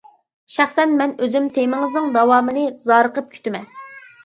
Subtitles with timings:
[0.53, 3.71] شەخسەن مەن ئۆزۈم تېمىڭىزنىڭ داۋامىنى زارىقىپ كۈتىمەن.